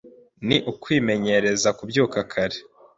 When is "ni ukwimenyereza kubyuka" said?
0.47-2.17